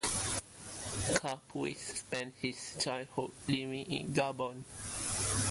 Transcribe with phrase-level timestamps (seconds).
[1.13, 4.63] Chapuis spent his childhood living in Gabon.